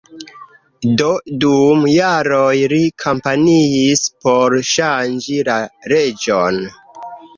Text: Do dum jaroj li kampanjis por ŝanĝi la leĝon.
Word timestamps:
Do 1.01 1.09
dum 1.43 1.83
jaroj 1.95 2.55
li 2.73 2.81
kampanjis 3.05 4.03
por 4.25 4.57
ŝanĝi 4.73 5.39
la 5.51 5.59
leĝon. 5.93 6.59